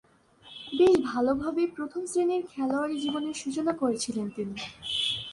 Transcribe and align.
বেশ 0.77 0.95
ভালোভাবেই 1.05 1.69
প্রথম-শ্রেণীর 1.77 2.43
খেলোয়াড়ী 2.51 2.95
জীবনের 2.99 3.35
সূচনা 3.35 3.73
করেছিলেন 3.73 4.27
তিনি। 4.35 4.55